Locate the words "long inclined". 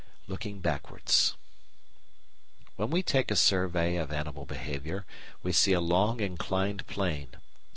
5.79-6.87